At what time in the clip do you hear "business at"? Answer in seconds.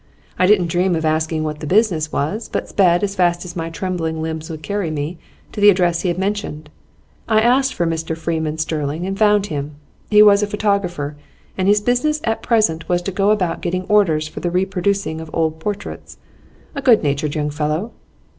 11.81-12.41